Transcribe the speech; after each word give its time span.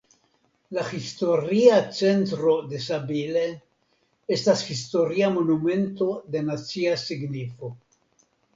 La 0.77 0.85
historia 0.99 1.75
centro 1.97 2.53
de 2.71 2.79
Sabile 2.87 3.45
estas 4.39 4.65
historia 4.73 5.31
monumento 5.39 6.11
de 6.37 6.45
nacia 6.51 6.99
signifo. 7.07 7.75